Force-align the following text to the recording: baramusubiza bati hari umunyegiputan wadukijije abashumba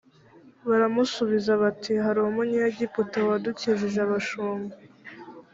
baramusubiza 0.67 1.51
bati 1.61 1.93
hari 2.05 2.19
umunyegiputan 2.21 3.21
wadukijije 3.29 3.99
abashumba 4.05 4.75